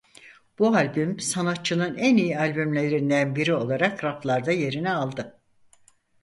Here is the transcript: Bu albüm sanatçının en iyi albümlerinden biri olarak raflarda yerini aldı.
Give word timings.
Bu 0.59 0.67
albüm 0.75 1.19
sanatçının 1.19 1.97
en 1.97 2.17
iyi 2.17 2.39
albümlerinden 2.39 3.35
biri 3.35 3.53
olarak 3.53 4.03
raflarda 4.03 4.51
yerini 4.51 4.91
aldı. 4.91 5.39